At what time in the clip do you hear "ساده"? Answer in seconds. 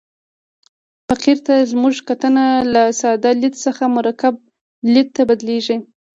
2.99-3.31